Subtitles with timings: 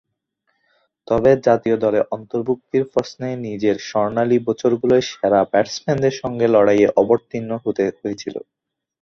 [1.07, 8.35] তবে জাতীয় দলে অন্তর্ভূক্তির প্রশ্নে নিজের স্বর্ণালী বছরগুলোয় সেরা ব্যাটসম্যানদের সঙ্গে লড়াইয়ে অবতীর্ণ হতে হয়েছিল।